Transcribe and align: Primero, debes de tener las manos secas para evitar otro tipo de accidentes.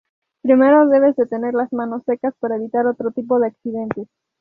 Primero, 0.41 0.87
debes 0.87 1.15
de 1.15 1.27
tener 1.27 1.53
las 1.53 1.71
manos 1.71 2.01
secas 2.07 2.33
para 2.39 2.55
evitar 2.55 2.87
otro 2.87 3.11
tipo 3.11 3.39
de 3.39 3.45
accidentes. 3.49 4.07